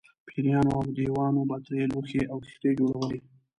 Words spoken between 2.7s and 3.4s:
جوړولې.